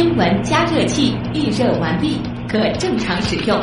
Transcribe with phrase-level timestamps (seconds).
[0.00, 2.16] 经文加热器预热完毕，
[2.48, 3.62] 可正常使用。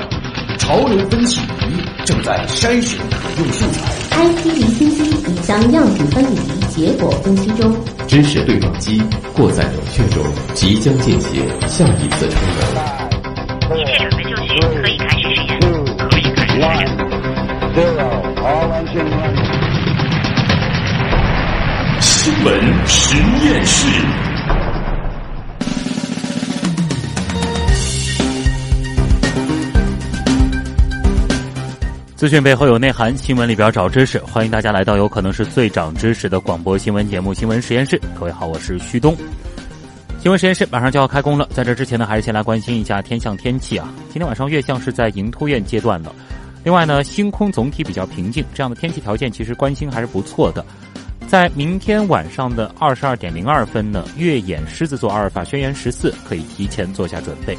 [0.60, 3.90] 潮流分析仪正在筛选可用素材。
[4.12, 6.38] IT 离心机已将样品分离，
[6.68, 7.76] 结果分析中。
[8.06, 9.02] 知识对撞机
[9.34, 10.24] 过载冷却中，
[10.54, 13.76] 即将进行下一次充能。
[13.76, 15.60] 一切准备就绪，可以开始实验。
[15.98, 16.62] 可以开始实验。
[22.00, 22.48] 新闻
[22.86, 23.88] 实验室。
[32.18, 34.18] 资讯背后有内涵，新闻里边找知识。
[34.22, 37.96] 欢迎大家来到有可能是最长知识的广播新闻节目《新闻实验室》。
[38.20, 39.16] 各位好，我是旭东。
[40.20, 43.94] 新闻实验室马上就要开工了，在这之前呢，还是先来关心一下天象天气啊。
[44.10, 46.12] 今天晚上月相是在迎突院阶段了。
[46.64, 50.66] 另外呢，星空总体比较平静，这样的天气条件其实观星还是不错的。
[51.28, 57.56] 在明天晚上的二十二点零二分呢，月掩狮子座阿尔法轩辕十四，可以提前做下准备。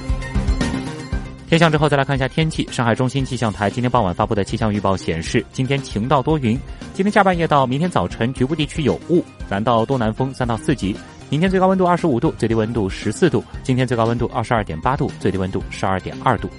[1.48, 2.68] 天象之后，再来看一下天气。
[2.70, 6.60] 上海中心气象台今天傍晚发布的气象预报显示，今天晴到多云。
[6.92, 10.94] 今天下半夜到明天早晨，局部地区有雾，南到东南风三到四级。
[11.30, 13.42] 明天最高温度二十五度，最低温度十四度。
[13.62, 16.50] 今天最高温度二十二点八度，最低温度十二点二度。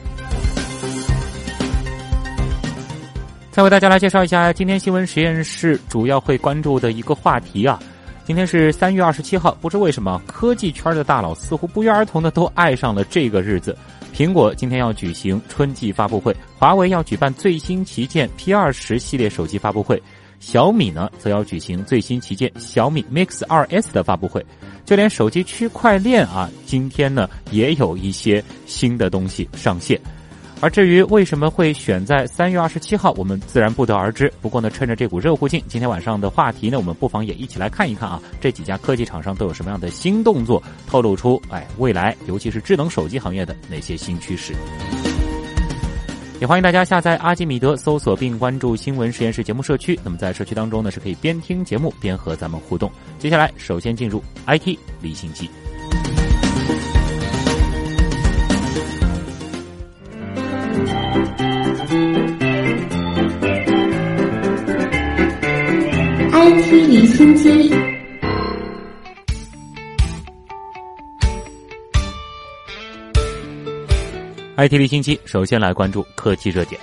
[3.51, 7.79] 再为大家来介绍一下今天新闻实验室主要会关注的一个话题啊。
[8.25, 13.77] 今天是三月二十七号，不知为什么科技圈的大佬似乎不约而同的都爱上了这个日子。
[14.19, 20.03] 苹果今天要举行春季发布会，华为要举办最新旗舰 P 二十系列手机发布会，
[20.41, 24.45] 小米呢则要举行最新旗舰小米 Mix 二 S 的发布会，
[24.83, 29.97] 就连手机区块链啊，今天呢也有一些新的东西上线。
[30.61, 34.31] 而至于为什么会选在三月二十七号，我们自然不得而知。
[34.41, 44.53] 不过呢，趁着这股热乎劲，今天晚上的话题呢，我们不妨也一起来看一看啊，这几家科技厂商都有什么样的新动作，透露出哎未来尤其是智能手机行业的哪些新趋势。
[46.41, 49.97] 也欢迎大家下载阿基米德，搜索并关注新闻实验室节目社区。
[50.03, 52.91] 那么在社区当中呢，是可以边听节目边和咱们互动。
[53.17, 55.49] 接下来，首先进入 IT 离心机。
[66.41, 67.69] IT 离心机。
[74.55, 76.79] IT 离心机，首先来关注科技热点。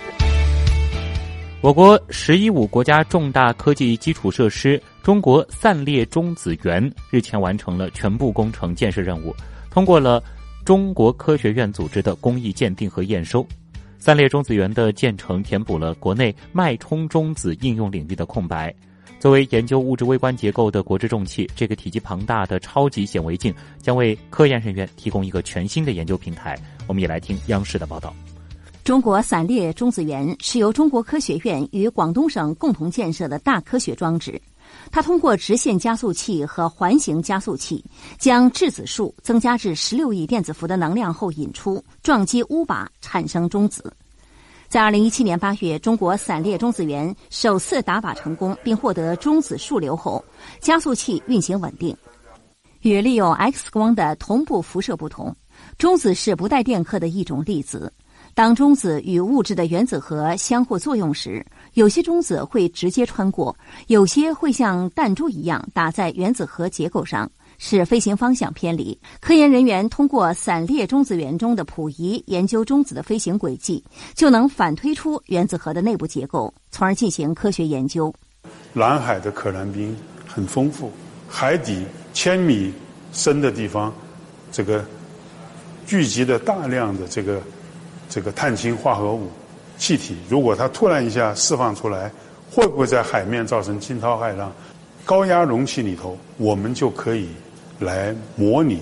[1.63, 9.35] 我国“十一五”国家重大科技基础设施中国散裂中子源日前完成了全部工程建设任务，
[9.71, 10.23] 通过了
[10.67, 13.47] 中国科学院组织的工艺鉴定和验收。
[13.99, 18.73] 散裂中子源的建成填补了国内脉冲中子应用领域的空白。
[19.19, 26.57] 作为研究物质微观结构的国之重器，这个体积庞大的超级显微镜将为科研人员提供一个全新的研究平台。
[26.87, 28.15] 我们也来听央视的报道。
[28.85, 34.41] 中国散裂中子源是由中国科学院与广东省共同建设的大科学装置，
[34.93, 37.85] 它通过直线加速器和环形加速器，
[38.17, 43.93] 将质子数增加至十六亿电子伏的能量后引出，撞击钨靶产生中子。
[44.69, 50.23] 在二零一七年八月，中国散裂中子源首次打靶成功，并获得中子数流后，
[50.61, 51.97] 加速器运行稳定。
[52.83, 55.35] 与利用 X 光的同步辐射不同，
[55.79, 57.93] 中子是不带电荷的一种粒子。
[58.35, 63.57] 当中子与物质的原子核相互作用时，有些中子会直接穿过，
[63.87, 67.31] 有些会像弹珠一样打在原子核结构上。
[67.59, 68.99] 使飞行方向偏离。
[69.21, 73.83] 科研人员通过散裂中子源中的谱仪研究中子的飞行轨迹，
[74.15, 78.15] 就能反推出原子核的内部结构，从而进行科学研究。
[78.73, 79.97] 蓝海的可燃冰
[80.27, 80.93] 很丰富，
[81.29, 82.73] 海底千米
[83.13, 83.93] 深的地方，
[84.53, 84.85] 这个
[85.87, 87.43] 聚集的大量的这个
[88.09, 89.29] 这个碳氢化合物
[89.79, 92.11] 气体，如果它突然一下释放出来，
[92.51, 94.53] 会不会在海面造成惊涛骇浪？
[95.05, 97.29] 高压容器里头，我们就可以。
[97.79, 98.81] 来模拟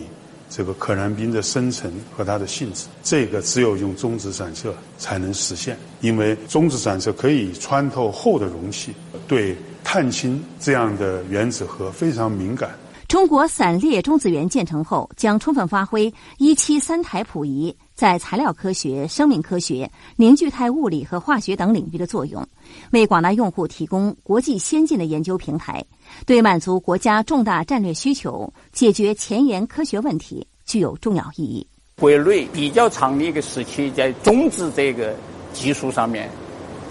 [0.48, 8.92] 这个可燃冰的生成和它的性质，这个只有用中子散射才能实现，因为中子散射可以穿透厚的容器，
[9.26, 12.70] 对碳氢这样的原子核非常敏感。
[13.14, 22.44] 中国散裂中子源建成后，将充分发挥一期三台谱仪在材料科学、生命科学、凝聚态物理和化学等领域的作用，
[22.90, 25.80] 为广大用户提供国际先进的研究平台。
[26.26, 31.64] 对满足国家重大战略需求、解决前沿科学问题具有重要意义。
[32.00, 35.14] 国内比较长的一个时期，在中子这个
[35.52, 36.28] 技术上面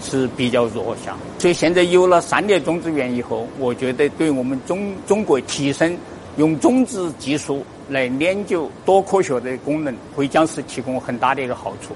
[0.00, 5.94] 是比较弱项，所以现在有了散裂中子源以后，我觉得对我们中中国提升
[6.36, 11.94] 用种子技术来研究多科学的功能，会将是提供很大的一个好处。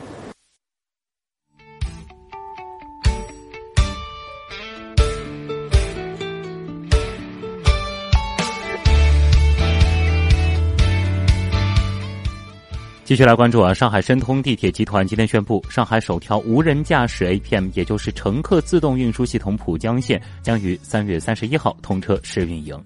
[13.05, 13.73] 继续来关注啊！
[13.73, 22.79] 上海申通地铁集团今天宣布，上海首条无人驾驶 APM，也就是乘客自动运输系统浦江线，将于三月三十一号通车试运营。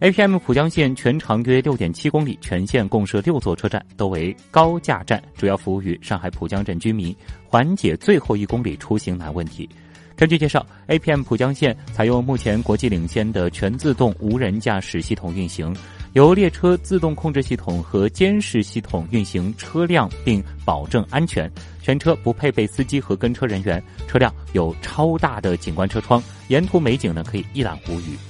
[0.00, 7.14] APM 浦江线全长约六点七公里，全线共设六座车站，都为高架站，主要服务于上海浦江镇居民，
[7.46, 9.68] 缓解最后一公里出行难问题。
[10.16, 15.76] 根据介绍，APM 浦江线采用目前国际领先的全自动无人驾驶系统运行。
[16.14, 21.50] 由列车自动控制系统和监视系统运行车辆，并保证安全。
[21.82, 28.29] 全车不配备司机和跟车人员，车辆有超大的景观车窗，沿途美景呢可以一览无余。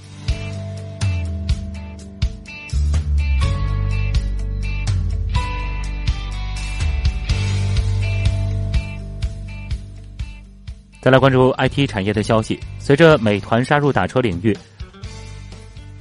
[11.02, 14.54] 再来关注 IT 产业的消息，随着美团杀入打车领域。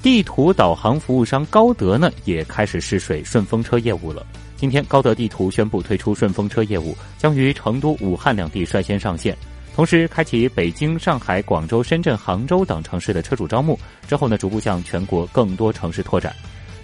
[0.02, 4.26] 地图导航服务商高德呢，也开始试水顺风车业务了。
[4.58, 9.38] 今天，高德地图宣布推出顺风车业务，将于成都、武汉两地率先上线，
[9.74, 13.80] 同时开启北京、上海、广州、深圳、杭州等城市的车主招募。
[14.06, 16.36] 之后呢，逐步向全国更多城市拓展。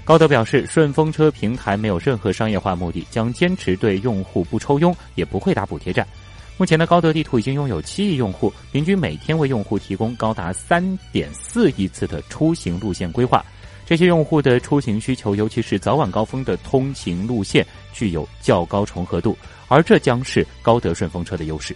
[0.06, 6.07] 高德表示，顺风车平台没有任何商业化目的，将坚持对用户不抽佣，也不会打补贴战。
[6.57, 13.44] 目前的高德地图已经拥有七亿用户，平均每天为用户提供高达三点四亿次的出行路线规划。
[13.86, 19.38] 这些用户的出行需求，尤其是早晚高峰的通勤路线，具有较高重合度，
[19.68, 21.75] 而这将是高德顺风车的优势。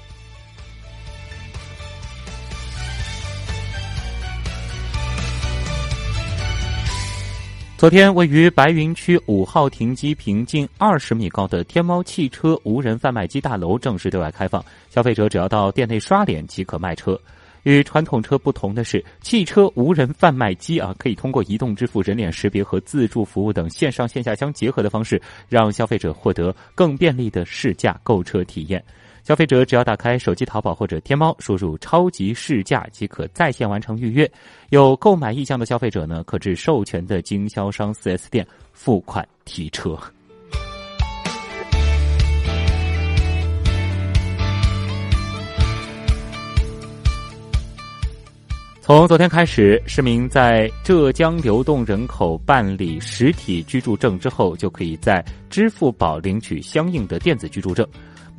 [7.80, 17.18] 昨天，位于白云区五号停机坪近二十米高的天猫汽车无人贩卖机大楼正式对外开放，消费者只要到店内刷脸即可卖车。
[17.64, 28.84] 与传统车不同的是，汽车无人贩卖机啊，可以通过移动支付、人脸识别和自助服务等线上线下相结合的方式，让消费者获得更便利的试驾购车体验。
[29.24, 34.30] 消费者只要打开手机淘宝或者天猫，输入“超级试驾”即可在线完成预约。
[34.69, 39.98] 有购买意向的消费者呢，可至授权的经销商 4S 店付款提车。
[48.81, 57.88] 从昨天开始，市民在浙江流动人口办理实体居住证之后，就可以在支付宝领取相应的电子居住证。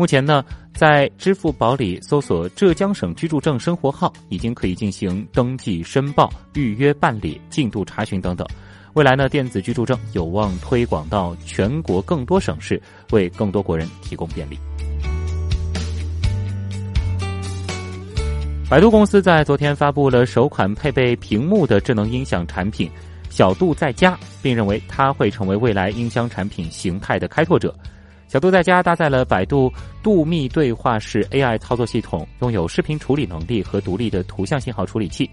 [0.00, 0.42] 目前呢，
[0.72, 8.48] 在支付宝里搜索“浙江省居住证生活号”，已经可以进行登记、申报、预约办理、进度查询等等。
[8.94, 12.80] 未来呢，电子居住证有望推广到全国更多省市，
[13.12, 14.58] 为更多国人提供便利。
[18.70, 22.90] 百度公司在昨天发布了首款配备屏幕的智能音响产品
[23.28, 27.76] “小度在家”，并认为它会成为未来音箱产品形态的开拓者。
[28.30, 29.72] 小度在家搭载了百度
[30.04, 35.28] 度秘对话式 AI 操作系统，拥有视频处理能力和独立的图像信号处理器。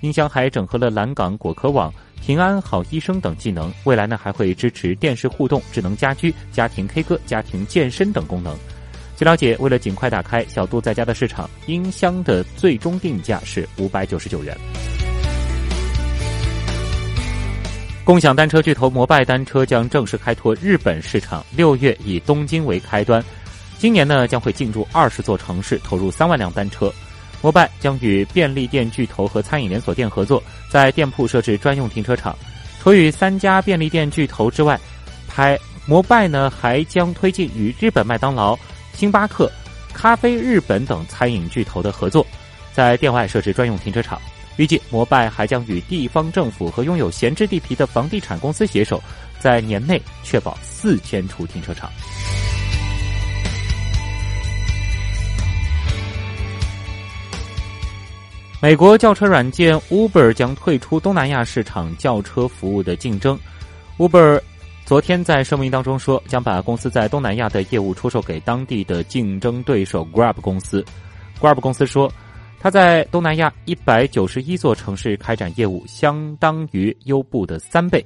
[0.00, 3.74] 音箱还整合了蓝港果壳网、平安好医生等技能。
[3.82, 8.56] 未来呢还会支持电视互动、智能家居、家庭 K 歌、家庭健身等功能。
[9.16, 14.56] 据了解，为了尽快打开小度在家的市场，音箱的最终定价是五百九十九元。
[18.06, 23.20] 共享单车巨头摩拜单车将正式开拓日本市场，六月以东京为开端，
[23.78, 26.88] 今年呢将会进驻二十座城市，投入三万辆单车。
[27.42, 32.38] 摩拜将与便利店巨头和餐饮连锁店合作，在店铺设置专用停车场。
[32.80, 34.78] 除与三家便利店巨头之外，
[35.26, 38.56] 拍摩拜呢还将推进与日本麦当劳、
[38.92, 39.50] 星巴克、
[39.92, 42.24] 咖啡日本等餐饮巨头的合作，
[42.72, 44.16] 在店外设置专用停车场。
[44.56, 49.02] 预计摩拜还将与地方政府和拥有闲置地皮的房地产公司携手，
[49.38, 51.90] 在年内确保四千处停车场。
[58.62, 63.38] 美国轿车软件 Uber 将退出东南亚市场轿车服务的竞争。
[63.98, 64.40] Uber
[64.86, 70.82] 昨天在声明当中说，将把公司在东南亚的业务出售给当地的竞争对手 Grab 公司。
[71.38, 72.10] Grab 公司说。
[72.58, 78.04] 他在东南亚一百九十一座城市开展业务，相当于优步的三倍。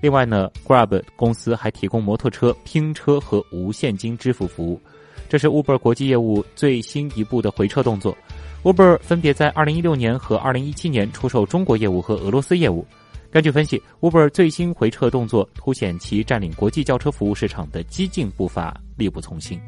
[0.00, 4.80] 另外呢，Grab 公司还提供摩托车拼车和无现金支付服务。
[5.28, 8.16] 这是 Uber 国际业务最新一步的回撤动作。
[8.64, 12.84] Uber 分别在二零一六年和二零一七年出售中国业务和俄罗斯业务。
[13.30, 19.60] 根据分析，Uber 最新回撤动作凸显其占领国际轿车服务市场的激进步伐力不从心。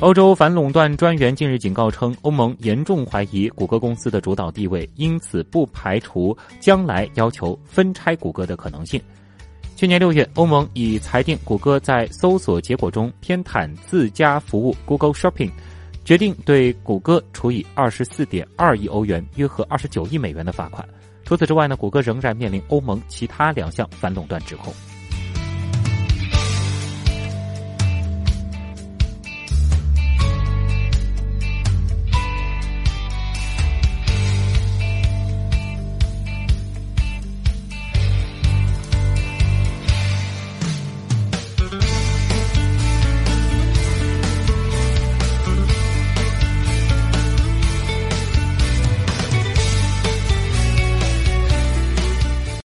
[0.00, 9.00] 欧洲反垄断专员近日警告称，欧盟严重怀疑谷歌公司的主导地位，因此不排除将来要求分拆谷歌的可能性。
[9.74, 15.50] 去年六月，欧盟已裁定谷歌在搜索结果中偏袒自家服务 Google Shopping，
[16.04, 20.86] 决定对谷歌处以二十四点二亿欧元（约合二十九亿美元）的罚款。
[21.24, 24.74] 除此之外呢，谷歌仍然面临欧盟其他两项反垄断指控。